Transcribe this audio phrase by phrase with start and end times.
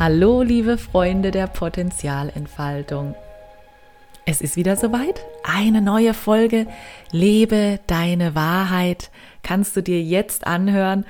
[0.00, 3.14] Hallo, liebe Freunde der Potenzialentfaltung.
[4.24, 5.20] Es ist wieder soweit.
[5.44, 6.66] Eine neue Folge.
[7.10, 9.10] Lebe deine Wahrheit.
[9.42, 11.04] Kannst du dir jetzt anhören.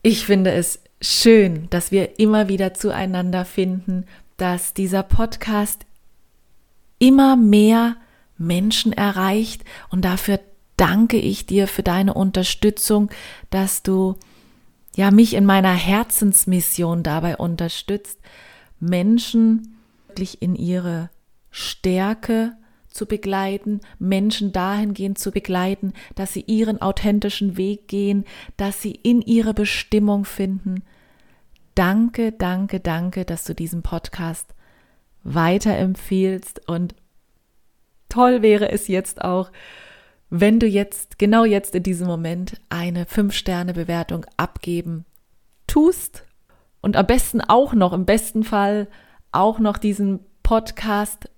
[0.00, 4.06] Ich finde es schön, dass wir immer wieder zueinander finden,
[4.38, 5.84] dass dieser Podcast
[6.98, 7.98] immer mehr
[8.38, 10.40] Menschen erreicht und dafür
[10.78, 13.10] danke ich dir für deine Unterstützung,
[13.50, 14.16] dass du
[14.96, 18.18] ja mich in meiner Herzensmission dabei unterstützt,
[18.80, 19.76] Menschen
[20.08, 21.10] wirklich in ihre
[21.50, 22.56] Stärke
[22.88, 28.24] zu begleiten, Menschen dahingehend zu begleiten, dass sie ihren authentischen Weg gehen,
[28.56, 30.84] dass sie in ihre Bestimmung finden.
[31.74, 34.54] Danke, danke, danke, dass du diesen Podcast
[35.24, 36.94] weiterempfiehlst und
[38.08, 39.50] toll wäre es jetzt auch,
[40.40, 45.04] wenn du jetzt, genau jetzt in diesem Moment, eine 5-Sterne-Bewertung abgeben
[45.66, 46.24] tust
[46.80, 48.88] und am besten auch noch, im besten Fall
[49.32, 51.30] auch noch diesen Podcast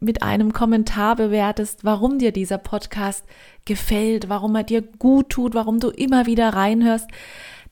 [0.00, 3.24] mit einem Kommentar bewertest, warum dir dieser Podcast
[3.64, 7.08] gefällt, warum er dir gut tut, warum du immer wieder reinhörst.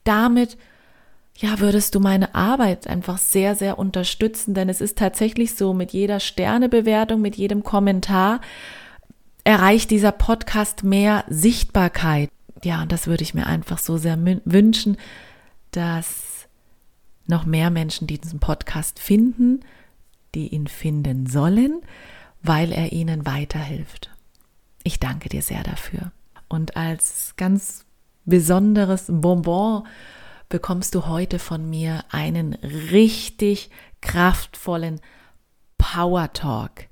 [0.03, 0.57] Damit
[1.35, 5.91] ja, würdest du meine Arbeit einfach sehr, sehr unterstützen, denn es ist tatsächlich so, mit
[5.91, 8.41] jeder Sternebewertung, mit jedem Kommentar
[9.43, 12.29] erreicht dieser Podcast mehr Sichtbarkeit.
[12.63, 14.97] Ja, und das würde ich mir einfach so sehr wünschen,
[15.71, 16.47] dass
[17.27, 19.61] noch mehr Menschen diesen Podcast finden,
[20.35, 21.81] die ihn finden sollen,
[22.41, 24.09] weil er ihnen weiterhilft.
[24.83, 26.11] Ich danke dir sehr dafür.
[26.47, 27.85] Und als ganz
[28.25, 29.87] besonderes Bonbon
[30.49, 33.69] bekommst du heute von mir einen richtig
[34.01, 34.99] kraftvollen
[35.77, 36.87] Power Talk.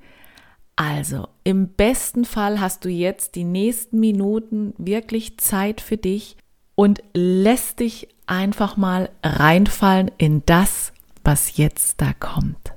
[0.82, 6.38] Also, im besten Fall hast du jetzt die nächsten Minuten wirklich Zeit für dich
[6.76, 12.72] und lässt dich einfach mal reinfallen in das, was jetzt da kommt.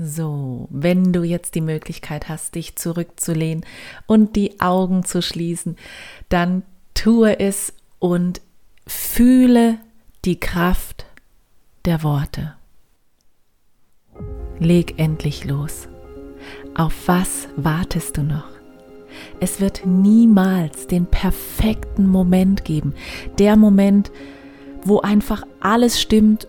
[0.00, 3.66] So, wenn du jetzt die Möglichkeit hast, dich zurückzulehnen
[4.06, 5.76] und die Augen zu schließen,
[6.28, 6.62] dann
[6.94, 8.40] tue es und
[8.86, 9.80] fühle
[10.24, 11.04] die Kraft
[11.84, 12.54] der Worte.
[14.60, 15.88] Leg endlich los.
[16.76, 18.50] Auf was wartest du noch?
[19.40, 22.94] Es wird niemals den perfekten Moment geben.
[23.40, 24.12] Der Moment,
[24.84, 26.46] wo einfach alles stimmt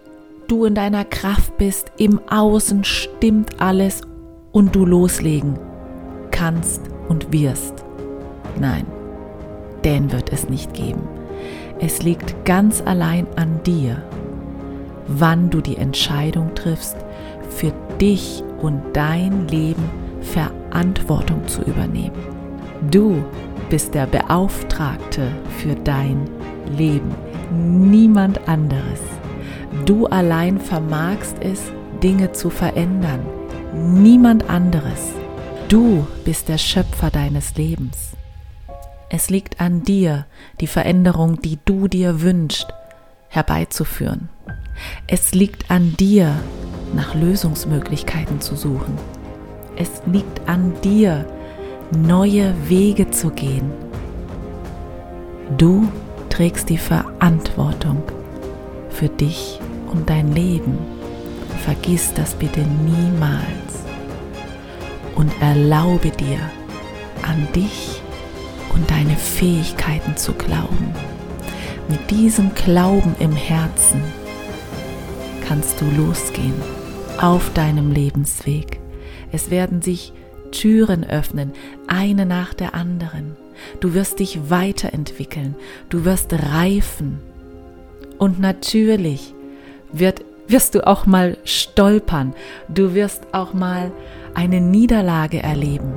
[0.50, 4.02] du in deiner Kraft bist, im Außen stimmt alles
[4.52, 5.58] und du loslegen
[6.32, 7.86] kannst und wirst.
[8.60, 8.86] Nein,
[9.84, 11.02] den wird es nicht geben.
[11.80, 14.02] Es liegt ganz allein an dir,
[15.08, 16.98] wann du die Entscheidung triffst,
[17.50, 17.72] für
[18.02, 19.90] dich und dein Leben
[20.22, 22.18] Verantwortung zu übernehmen.
[22.92, 23.24] Du
[23.70, 25.28] bist der Beauftragte
[25.58, 26.30] für dein
[26.78, 27.14] Leben,
[27.52, 29.19] niemand anderes.
[29.86, 31.62] Du allein vermagst es,
[32.02, 33.22] Dinge zu verändern.
[33.74, 35.12] Niemand anderes.
[35.68, 38.14] Du bist der Schöpfer deines Lebens.
[39.10, 40.26] Es liegt an dir,
[40.60, 42.68] die Veränderung, die du dir wünschst,
[43.28, 44.30] herbeizuführen.
[45.08, 46.36] Es liegt an dir,
[46.96, 48.98] nach Lösungsmöglichkeiten zu suchen.
[49.76, 51.26] Es liegt an dir,
[51.92, 53.72] neue Wege zu gehen.
[55.58, 55.88] Du
[56.30, 58.04] trägst die Verantwortung
[58.90, 59.60] für dich
[59.92, 60.78] und dein Leben.
[61.64, 63.84] Vergiss das bitte niemals
[65.16, 66.40] und erlaube dir,
[67.24, 68.02] an dich
[68.74, 70.94] und deine Fähigkeiten zu glauben.
[71.90, 74.02] Mit diesem Glauben im Herzen
[75.46, 76.54] kannst du losgehen
[77.20, 78.80] auf deinem Lebensweg.
[79.32, 80.14] Es werden sich
[80.52, 81.52] Türen öffnen,
[81.88, 83.36] eine nach der anderen.
[83.82, 85.56] Du wirst dich weiterentwickeln,
[85.90, 87.20] du wirst reifen
[88.20, 89.34] und natürlich
[89.92, 92.36] wird, wirst du auch mal stolpern,
[92.68, 93.92] du wirst auch mal
[94.36, 95.94] eine Niederlage erleben.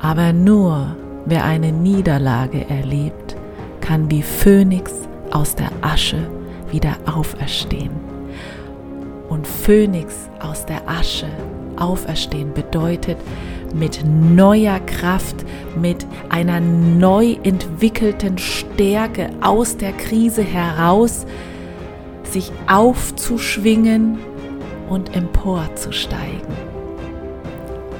[0.00, 3.36] Aber nur wer eine Niederlage erlebt,
[3.80, 4.92] kann wie Phönix
[5.30, 6.28] aus der Asche
[6.70, 7.90] wieder auferstehen.
[9.28, 11.28] Und Phönix aus der Asche
[11.76, 13.16] auferstehen bedeutet,
[13.74, 15.36] mit neuer Kraft,
[15.76, 21.26] mit einer neu entwickelten Stärke aus der Krise heraus,
[22.24, 24.18] sich aufzuschwingen
[24.88, 26.70] und emporzusteigen.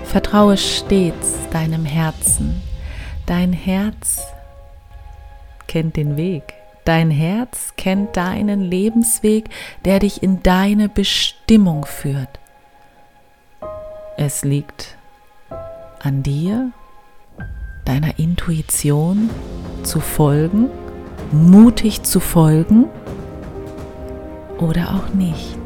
[0.04, 2.62] Vertraue stets deinem Herzen.
[3.26, 4.22] Dein Herz
[5.68, 6.54] kennt den Weg.
[6.84, 9.48] Dein Herz kennt deinen Lebensweg,
[9.84, 12.40] der dich in deine Bestimmung führt.
[14.16, 14.96] Es liegt
[16.00, 16.72] an dir,
[17.84, 19.30] deiner Intuition
[19.82, 20.68] zu folgen,
[21.30, 22.86] mutig zu folgen
[24.58, 25.58] oder auch nicht.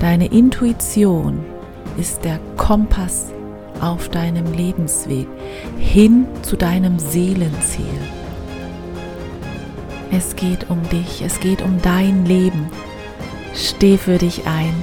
[0.00, 1.44] Deine Intuition
[1.96, 3.32] ist der Kompass
[3.80, 5.26] auf deinem Lebensweg
[5.78, 7.84] hin zu deinem Seelenziel.
[10.10, 12.66] Es geht um dich, es geht um dein Leben.
[13.54, 14.74] Steh für dich ein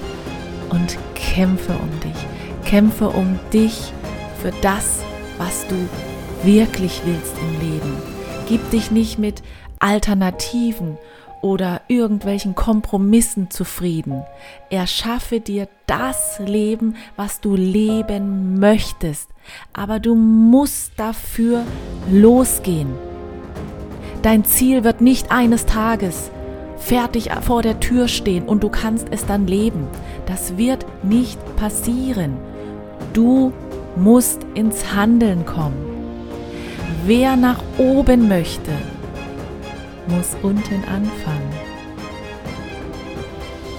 [0.70, 2.25] und kämpfe um dich.
[2.66, 3.94] Kämpfe um dich
[4.41, 5.00] für das,
[5.38, 5.75] was du
[6.44, 7.97] wirklich willst im Leben.
[8.47, 9.44] Gib dich nicht mit
[9.80, 10.97] Alternativen
[11.41, 14.24] oder irgendwelchen Kompromissen zufrieden.
[14.69, 19.30] Erschaffe dir das Leben, was du leben möchtest.
[19.74, 21.63] Aber du musst dafür
[22.12, 22.89] losgehen.
[24.21, 26.30] Dein Ziel wird nicht eines Tages
[26.77, 29.88] fertig vor der Tür stehen und du kannst es dann leben.
[30.25, 32.38] Das wird nicht passieren.
[33.13, 33.53] Du
[33.95, 35.86] musst ins Handeln kommen.
[37.06, 38.71] Wer nach oben möchte,
[40.07, 41.53] muss unten anfangen.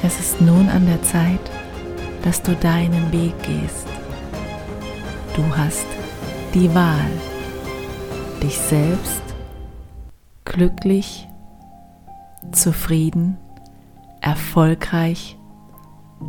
[0.02, 1.40] Es ist nun an der Zeit,
[2.22, 3.86] dass du deinen Weg gehst.
[5.36, 5.86] Du hast
[6.54, 7.10] die Wahl,
[8.42, 9.22] dich selbst
[10.44, 11.28] glücklich,
[12.52, 13.38] zufrieden,
[14.20, 15.38] erfolgreich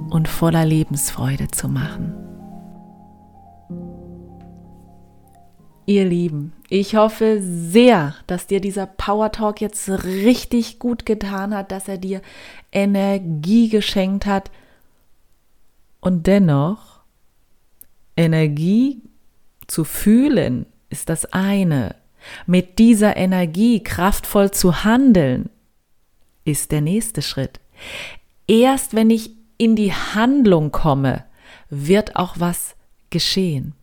[0.09, 2.30] und voller Lebensfreude zu machen.
[5.85, 11.71] Ihr Lieben, ich hoffe sehr, dass dir dieser Power Talk jetzt richtig gut getan hat,
[11.71, 12.21] dass er dir
[12.71, 14.51] Energie geschenkt hat.
[15.99, 17.01] Und dennoch,
[18.15, 19.01] Energie
[19.67, 21.95] zu fühlen ist das eine.
[22.45, 25.49] Mit dieser Energie kraftvoll zu handeln
[26.45, 27.59] ist der nächste Schritt.
[28.47, 31.25] Erst wenn ich in die Handlung komme,
[31.69, 32.75] wird auch was
[33.09, 33.73] geschehen.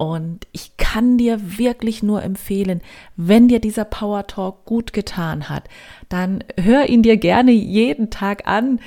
[0.00, 2.80] Und ich kann dir wirklich nur empfehlen,
[3.16, 5.64] wenn dir dieser Power Talk gut getan hat,
[6.08, 8.80] dann hör ihn dir gerne jeden Tag an.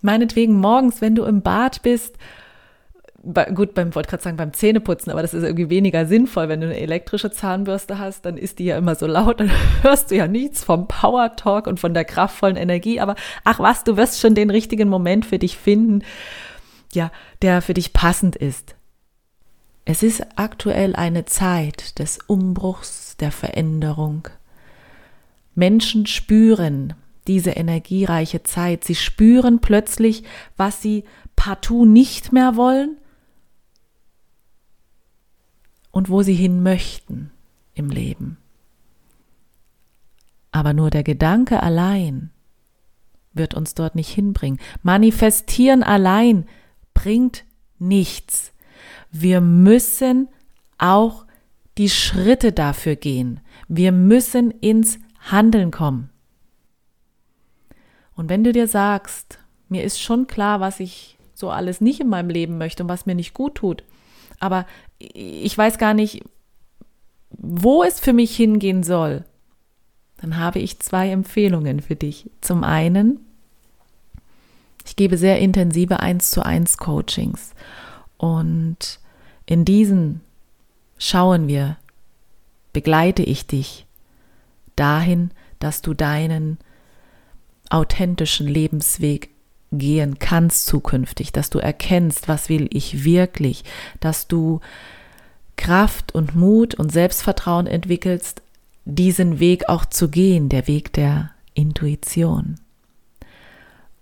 [0.00, 2.16] Meinetwegen morgens, wenn du im Bad bist.
[3.54, 6.66] Gut, beim wollte gerade sagen beim Zähneputzen, aber das ist irgendwie weniger sinnvoll, wenn du
[6.66, 9.52] eine elektrische Zahnbürste hast, dann ist die ja immer so laut, dann
[9.82, 13.14] hörst du ja nichts vom Power Talk und von der kraftvollen Energie, aber
[13.44, 16.02] ach was, du wirst schon den richtigen Moment für dich finden,
[16.92, 18.75] ja, der für dich passend ist.
[19.88, 24.28] Es ist aktuell eine Zeit des Umbruchs, der Veränderung.
[25.54, 26.94] Menschen spüren
[27.28, 28.82] diese energiereiche Zeit.
[28.82, 30.24] Sie spüren plötzlich,
[30.56, 31.04] was sie
[31.36, 32.96] partout nicht mehr wollen
[35.92, 37.30] und wo sie hin möchten
[37.74, 38.38] im Leben.
[40.50, 42.30] Aber nur der Gedanke allein
[43.34, 44.58] wird uns dort nicht hinbringen.
[44.82, 46.48] Manifestieren allein
[46.92, 47.44] bringt
[47.78, 48.52] nichts.
[49.10, 50.28] Wir müssen
[50.78, 51.24] auch
[51.78, 53.40] die Schritte dafür gehen.
[53.68, 56.10] Wir müssen ins Handeln kommen.
[58.14, 59.38] Und wenn du dir sagst,
[59.68, 63.04] mir ist schon klar, was ich so alles nicht in meinem Leben möchte und was
[63.04, 63.84] mir nicht gut tut,
[64.38, 64.66] aber
[64.98, 66.22] ich weiß gar nicht,
[67.30, 69.24] wo es für mich hingehen soll,
[70.18, 72.30] dann habe ich zwei Empfehlungen für dich.
[72.40, 73.20] Zum einen,
[74.86, 77.52] ich gebe sehr intensive 1 zu 1 Coachings
[78.18, 79.00] und
[79.46, 80.20] in diesen
[80.98, 81.76] schauen wir,
[82.72, 83.86] begleite ich dich
[84.74, 86.58] dahin, dass du deinen
[87.70, 89.30] authentischen Lebensweg
[89.72, 93.64] gehen kannst zukünftig, dass du erkennst, was will ich wirklich,
[94.00, 94.60] dass du
[95.56, 98.42] Kraft und Mut und Selbstvertrauen entwickelst,
[98.84, 102.56] diesen Weg auch zu gehen, der Weg der Intuition.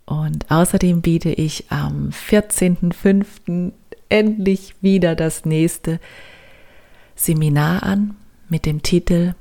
[0.04, 3.72] Und außerdem biete ich am 14.05
[4.08, 6.00] endlich wieder das nächste
[7.14, 8.16] Seminar an
[8.48, 9.34] mit dem Titel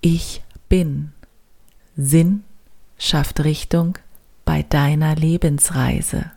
[0.00, 1.12] Ich bin.
[1.96, 2.44] Sinn
[2.98, 3.98] schafft Richtung
[4.44, 6.30] bei deiner Lebensreise.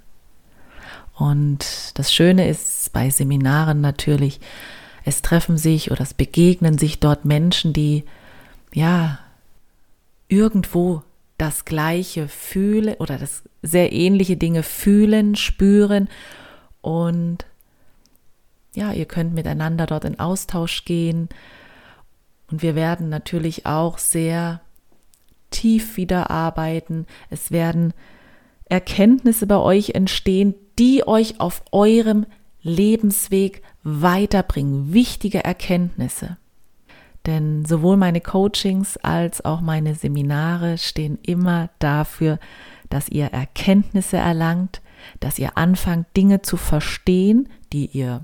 [1.15, 4.39] Und das Schöne ist bei Seminaren natürlich,
[5.05, 8.03] es treffen sich oder es begegnen sich dort Menschen, die
[8.73, 9.19] ja
[10.27, 11.03] irgendwo
[11.37, 16.09] das gleiche fühlen oder das sehr ähnliche Dinge fühlen, spüren
[16.81, 17.45] und
[18.75, 21.29] ja, ihr könnt miteinander dort in Austausch gehen.
[22.51, 24.61] Und wir werden natürlich auch sehr
[25.51, 27.05] tief wieder arbeiten.
[27.29, 27.93] Es werden
[28.65, 32.25] Erkenntnisse bei euch entstehen, die euch auf eurem
[32.61, 34.93] Lebensweg weiterbringen.
[34.93, 36.37] Wichtige Erkenntnisse.
[37.25, 42.39] Denn sowohl meine Coachings als auch meine Seminare stehen immer dafür,
[42.89, 44.81] dass ihr Erkenntnisse erlangt,
[45.19, 48.21] dass ihr anfangt, Dinge zu verstehen, die ihr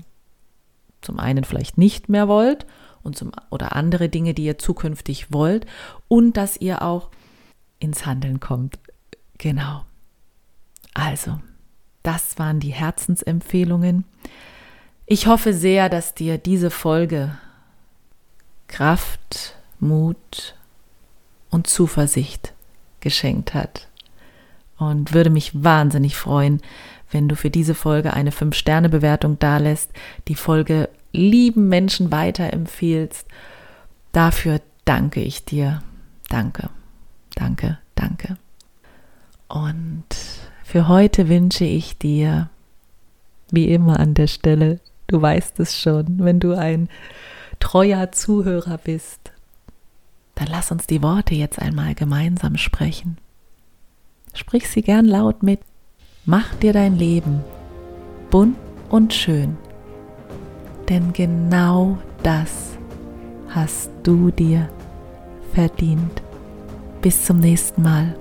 [1.02, 2.66] zum einen vielleicht nicht mehr wollt
[3.02, 5.66] und zum, oder andere Dinge, die ihr zukünftig wollt
[6.08, 7.10] und dass ihr auch
[7.78, 8.78] ins Handeln kommt.
[9.38, 9.84] Genau.
[10.94, 11.40] Also,
[12.02, 14.04] das waren die Herzensempfehlungen.
[15.06, 17.36] Ich hoffe sehr, dass dir diese Folge
[18.68, 20.54] Kraft, Mut
[21.50, 22.52] und Zuversicht
[23.00, 23.88] geschenkt hat.
[24.78, 26.62] Und würde mich wahnsinnig freuen,
[27.10, 29.90] wenn du für diese Folge eine 5-Sterne-Bewertung dalässt,
[30.28, 33.26] die Folge lieben Menschen weiterempfehlst.
[34.12, 35.82] Dafür danke ich dir.
[36.28, 36.70] Danke,
[37.34, 38.36] danke, danke.
[39.48, 40.04] Und
[40.64, 42.48] für heute wünsche ich dir,
[43.50, 46.88] wie immer an der Stelle, du weißt es schon, wenn du ein
[47.58, 49.32] treuer Zuhörer bist,
[50.36, 53.18] dann lass uns die Worte jetzt einmal gemeinsam sprechen.
[54.32, 55.60] Sprich sie gern laut mit.
[56.30, 57.40] Mach dir dein Leben
[58.30, 58.56] bunt
[58.88, 59.56] und schön,
[60.88, 62.78] denn genau das
[63.48, 64.68] hast du dir
[65.52, 66.22] verdient.
[67.02, 68.14] Bis zum nächsten Mal.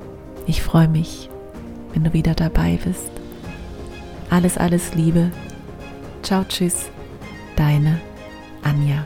[0.47, 1.29] Ich freue mich,
[1.93, 3.11] wenn du wieder dabei bist.
[4.31, 5.29] Alles, alles Liebe.
[6.23, 6.89] Ciao, tschüss.
[7.55, 7.99] Deine
[8.63, 9.05] Anja.